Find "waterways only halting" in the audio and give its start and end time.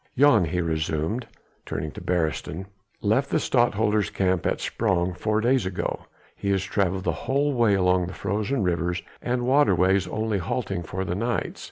9.45-10.81